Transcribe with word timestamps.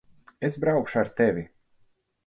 Es 0.47 0.57
braukšu 0.63 0.99
ar 1.03 1.13
tevi. 1.21 1.47